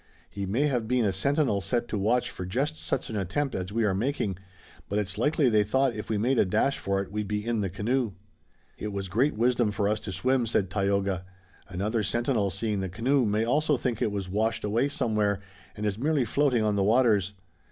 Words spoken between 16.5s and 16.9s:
on the